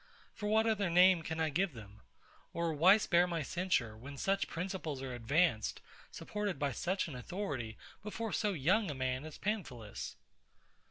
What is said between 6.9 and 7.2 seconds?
an